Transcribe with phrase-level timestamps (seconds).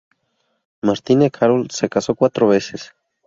[0.81, 2.95] Martine Carol se casó cuatro veces.